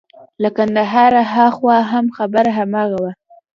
[0.41, 3.11] له کندهاره هاخوا هم خبره هماغه وه.